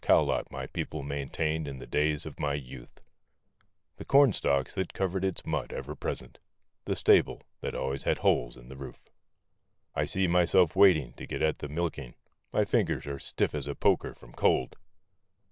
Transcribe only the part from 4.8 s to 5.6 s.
covered its